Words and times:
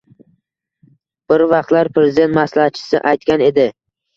Bir 1.31 1.45
vaqtlar 1.53 1.91
prezident 1.99 2.35
maslahatchisi 2.41 3.05
aytgan 3.13 3.49
edi: 3.53 3.69